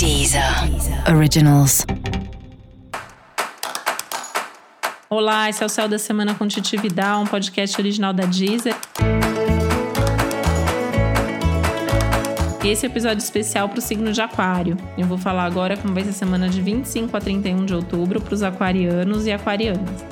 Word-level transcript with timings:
Deezer 0.00 0.42
Originals. 1.14 1.84
Olá, 5.10 5.50
esse 5.50 5.62
é 5.62 5.66
o 5.66 5.68
Céu 5.68 5.86
da 5.86 5.98
Semana 5.98 6.34
com 6.34 6.48
Titi 6.48 6.78
Vidal, 6.78 7.20
um 7.20 7.26
podcast 7.26 7.78
original 7.78 8.14
da 8.14 8.24
Deezer. 8.24 8.74
Esse 12.64 12.86
é 12.86 12.88
episódio 12.88 13.22
especial 13.22 13.68
para 13.68 13.78
o 13.78 13.82
signo 13.82 14.10
de 14.10 14.22
Aquário. 14.22 14.74
Eu 14.96 15.06
vou 15.06 15.18
falar 15.18 15.44
agora 15.44 15.76
como 15.76 15.92
vai 15.92 16.02
ser 16.04 16.08
a 16.08 16.14
semana 16.14 16.48
de 16.48 16.62
25 16.62 17.14
a 17.14 17.20
31 17.20 17.66
de 17.66 17.74
outubro 17.74 18.22
para 18.22 18.32
os 18.32 18.42
aquarianos 18.42 19.26
e 19.26 19.32
aquarianas. 19.32 20.02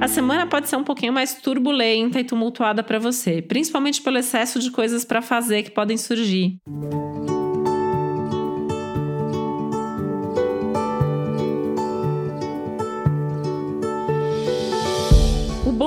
A 0.00 0.08
semana 0.08 0.46
pode 0.46 0.70
ser 0.70 0.76
um 0.76 0.84
pouquinho 0.84 1.12
mais 1.12 1.34
turbulenta 1.34 2.18
e 2.20 2.24
tumultuada 2.24 2.82
para 2.82 2.98
você, 2.98 3.42
principalmente 3.42 4.00
pelo 4.00 4.16
excesso 4.16 4.60
de 4.60 4.70
coisas 4.70 5.04
para 5.04 5.20
fazer 5.20 5.62
que 5.62 5.70
podem 5.70 5.98
surgir. 5.98 6.56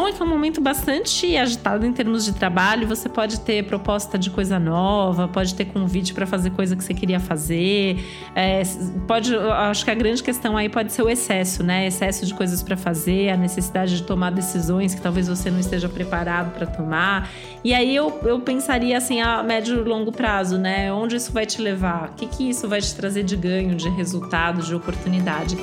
É 0.07 0.11
que 0.11 0.21
é 0.21 0.25
um 0.25 0.29
momento 0.29 0.61
bastante 0.61 1.35
agitado 1.35 1.85
em 1.85 1.93
termos 1.93 2.25
de 2.25 2.33
trabalho. 2.33 2.87
Você 2.87 3.09
pode 3.09 3.39
ter 3.41 3.63
proposta 3.65 4.17
de 4.17 4.29
coisa 4.29 4.59
nova, 4.59 5.27
pode 5.27 5.53
ter 5.55 5.65
convite 5.65 6.13
para 6.13 6.25
fazer 6.25 6.51
coisa 6.51 6.75
que 6.75 6.83
você 6.83 6.93
queria 6.93 7.19
fazer. 7.19 7.97
É, 8.35 8.61
pode, 9.07 9.35
acho 9.35 9.85
que 9.85 9.91
a 9.91 9.95
grande 9.95 10.23
questão 10.23 10.57
aí 10.57 10.69
pode 10.69 10.91
ser 10.91 11.01
o 11.01 11.09
excesso, 11.09 11.63
né? 11.63 11.87
Excesso 11.87 12.25
de 12.25 12.33
coisas 12.33 12.63
para 12.63 12.77
fazer, 12.77 13.29
a 13.29 13.37
necessidade 13.37 13.97
de 13.97 14.03
tomar 14.03 14.31
decisões 14.31 14.95
que 14.95 15.01
talvez 15.01 15.27
você 15.27 15.51
não 15.51 15.59
esteja 15.59 15.89
preparado 15.89 16.53
para 16.53 16.65
tomar. 16.65 17.29
E 17.63 17.73
aí 17.73 17.95
eu, 17.95 18.19
eu 18.23 18.39
pensaria 18.39 18.97
assim 18.97 19.21
a 19.21 19.43
médio 19.43 19.81
e 19.81 19.83
longo 19.83 20.11
prazo, 20.11 20.57
né? 20.57 20.91
Onde 20.91 21.15
isso 21.15 21.31
vai 21.31 21.45
te 21.45 21.61
levar? 21.61 22.09
O 22.09 22.13
que, 22.13 22.27
que 22.27 22.49
isso 22.49 22.67
vai 22.67 22.81
te 22.81 22.95
trazer 22.95 23.23
de 23.23 23.35
ganho, 23.35 23.75
de 23.75 23.89
resultado, 23.89 24.61
de 24.61 24.73
oportunidade? 24.73 25.57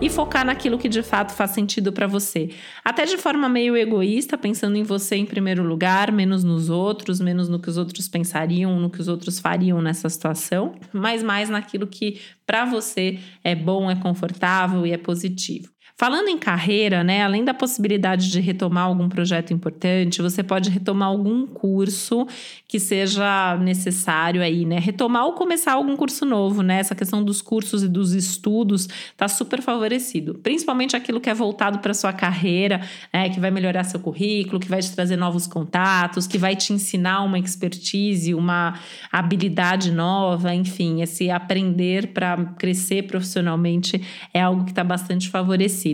E 0.00 0.10
focar 0.10 0.44
naquilo 0.44 0.78
que 0.78 0.88
de 0.88 1.02
fato 1.02 1.32
faz 1.32 1.52
sentido 1.52 1.92
para 1.92 2.06
você. 2.06 2.50
Até 2.84 3.04
de 3.04 3.16
forma 3.16 3.48
meio 3.48 3.76
egoísta, 3.76 4.36
pensando 4.36 4.76
em 4.76 4.82
você 4.82 5.16
em 5.16 5.24
primeiro 5.24 5.62
lugar, 5.62 6.12
menos 6.12 6.44
nos 6.44 6.68
outros, 6.68 7.20
menos 7.20 7.48
no 7.48 7.58
que 7.58 7.70
os 7.70 7.76
outros 7.76 8.08
pensariam, 8.08 8.78
no 8.78 8.90
que 8.90 9.00
os 9.00 9.08
outros 9.08 9.38
fariam 9.38 9.80
nessa 9.80 10.08
situação, 10.08 10.74
mas 10.92 11.22
mais 11.22 11.48
naquilo 11.48 11.86
que 11.86 12.20
para 12.46 12.64
você 12.64 13.18
é 13.42 13.54
bom, 13.54 13.90
é 13.90 13.96
confortável 13.96 14.86
e 14.86 14.92
é 14.92 14.98
positivo. 14.98 15.75
Falando 15.98 16.28
em 16.28 16.36
carreira, 16.36 17.02
né, 17.02 17.22
além 17.22 17.42
da 17.42 17.54
possibilidade 17.54 18.30
de 18.30 18.38
retomar 18.38 18.84
algum 18.84 19.08
projeto 19.08 19.54
importante, 19.54 20.20
você 20.20 20.42
pode 20.42 20.68
retomar 20.68 21.08
algum 21.08 21.46
curso 21.46 22.26
que 22.68 22.78
seja 22.78 23.56
necessário 23.56 24.42
aí, 24.42 24.66
né? 24.66 24.78
Retomar 24.78 25.24
ou 25.24 25.32
começar 25.32 25.72
algum 25.72 25.96
curso 25.96 26.26
novo, 26.26 26.60
né? 26.60 26.80
Essa 26.80 26.94
questão 26.94 27.24
dos 27.24 27.40
cursos 27.40 27.82
e 27.82 27.88
dos 27.88 28.12
estudos 28.12 28.86
está 29.10 29.26
super 29.26 29.62
favorecido, 29.62 30.34
principalmente 30.34 30.94
aquilo 30.94 31.18
que 31.18 31.30
é 31.30 31.34
voltado 31.34 31.78
para 31.78 31.94
sua 31.94 32.12
carreira, 32.12 32.82
né, 33.10 33.30
que 33.30 33.40
vai 33.40 33.50
melhorar 33.50 33.82
seu 33.84 33.98
currículo, 33.98 34.60
que 34.60 34.68
vai 34.68 34.82
te 34.82 34.94
trazer 34.94 35.16
novos 35.16 35.46
contatos, 35.46 36.26
que 36.26 36.36
vai 36.36 36.54
te 36.54 36.74
ensinar 36.74 37.22
uma 37.22 37.38
expertise, 37.38 38.34
uma 38.34 38.78
habilidade 39.10 39.90
nova, 39.90 40.54
enfim, 40.54 41.00
esse 41.00 41.30
aprender 41.30 42.08
para 42.08 42.36
crescer 42.58 43.04
profissionalmente 43.04 44.02
é 44.34 44.42
algo 44.42 44.64
que 44.64 44.72
está 44.72 44.84
bastante 44.84 45.30
favorecido 45.30 45.85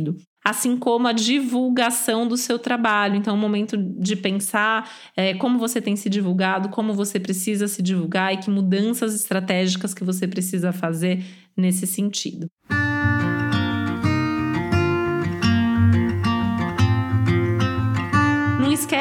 assim 0.44 0.76
como 0.76 1.06
a 1.06 1.12
divulgação 1.12 2.26
do 2.26 2.36
seu 2.36 2.58
trabalho. 2.58 3.16
Então, 3.16 3.34
é 3.34 3.36
um 3.36 3.40
momento 3.40 3.76
de 3.76 4.16
pensar 4.16 4.90
é, 5.16 5.34
como 5.34 5.58
você 5.58 5.80
tem 5.80 5.94
se 5.94 6.10
divulgado, 6.10 6.68
como 6.68 6.92
você 6.94 7.20
precisa 7.20 7.68
se 7.68 7.82
divulgar 7.82 8.34
e 8.34 8.38
que 8.38 8.50
mudanças 8.50 9.14
estratégicas 9.14 9.94
que 9.94 10.04
você 10.04 10.26
precisa 10.26 10.72
fazer 10.72 11.24
nesse 11.56 11.86
sentido. 11.86 12.48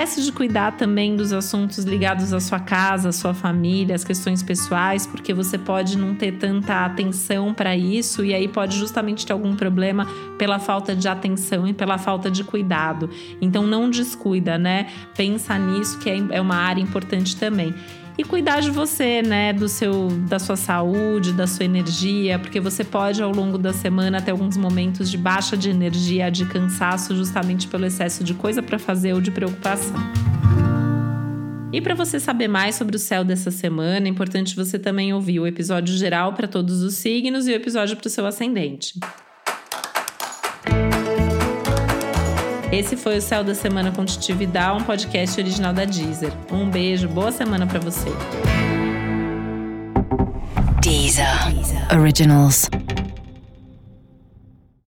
Esquece 0.01 0.23
de 0.23 0.31
cuidar 0.31 0.77
também 0.77 1.15
dos 1.15 1.31
assuntos 1.31 1.83
ligados 1.83 2.33
à 2.33 2.39
sua 2.39 2.59
casa, 2.59 3.09
à 3.09 3.11
sua 3.11 3.35
família, 3.35 3.93
às 3.93 4.03
questões 4.03 4.41
pessoais, 4.41 5.05
porque 5.05 5.31
você 5.31 5.59
pode 5.59 5.95
não 5.95 6.15
ter 6.15 6.39
tanta 6.39 6.85
atenção 6.85 7.53
para 7.53 7.77
isso 7.77 8.25
e 8.25 8.33
aí 8.33 8.47
pode 8.47 8.77
justamente 8.79 9.27
ter 9.27 9.33
algum 9.33 9.55
problema 9.55 10.07
pela 10.39 10.57
falta 10.57 10.95
de 10.95 11.07
atenção 11.07 11.67
e 11.67 11.73
pela 11.73 11.99
falta 11.99 12.31
de 12.31 12.43
cuidado. 12.43 13.11
Então 13.39 13.67
não 13.67 13.91
descuida, 13.91 14.57
né? 14.57 14.87
Pensa 15.15 15.55
nisso 15.59 15.99
que 15.99 16.09
é, 16.09 16.17
é 16.31 16.41
uma 16.41 16.55
área 16.55 16.81
importante 16.81 17.35
também 17.37 17.71
e 18.21 18.23
cuidar 18.23 18.59
de 18.59 18.69
você, 18.69 19.23
né, 19.23 19.51
do 19.51 19.67
seu 19.67 20.07
da 20.29 20.37
sua 20.37 20.55
saúde, 20.55 21.33
da 21.33 21.47
sua 21.47 21.65
energia, 21.65 22.37
porque 22.37 22.59
você 22.59 22.83
pode 22.83 23.21
ao 23.21 23.31
longo 23.31 23.57
da 23.57 23.73
semana 23.73 24.21
ter 24.21 24.29
alguns 24.29 24.55
momentos 24.55 25.09
de 25.09 25.17
baixa 25.17 25.57
de 25.57 25.71
energia, 25.71 26.29
de 26.29 26.45
cansaço 26.45 27.15
justamente 27.15 27.67
pelo 27.67 27.83
excesso 27.83 28.23
de 28.23 28.35
coisa 28.35 28.61
para 28.61 28.77
fazer 28.77 29.13
ou 29.13 29.21
de 29.21 29.31
preocupação. 29.31 29.95
E 31.73 31.81
para 31.81 31.95
você 31.95 32.19
saber 32.19 32.47
mais 32.47 32.75
sobre 32.75 32.95
o 32.95 32.99
céu 32.99 33.23
dessa 33.23 33.49
semana, 33.49 34.05
é 34.05 34.09
importante 34.09 34.55
você 34.55 34.77
também 34.77 35.11
ouvir 35.13 35.39
o 35.39 35.47
episódio 35.47 35.97
geral 35.97 36.33
para 36.33 36.47
todos 36.47 36.83
os 36.83 36.93
signos 36.93 37.47
e 37.47 37.51
o 37.51 37.55
episódio 37.55 37.97
para 37.97 38.07
o 38.07 38.09
seu 38.09 38.25
ascendente. 38.27 38.99
Esse 42.71 42.95
foi 42.95 43.17
o 43.17 43.21
Céu 43.21 43.43
da 43.43 43.53
Semana 43.53 43.91
com 43.91 44.05
Titi 44.05 44.31
Vidal, 44.31 44.77
um 44.77 44.83
podcast 44.83 45.39
original 45.41 45.73
da 45.73 45.83
Deezer. 45.83 46.31
Um 46.49 46.69
beijo, 46.69 47.05
boa 47.09 47.29
semana 47.29 47.67
para 47.67 47.79
você. 47.79 48.09
Deezer. 50.81 51.27
Originals. 51.93 52.69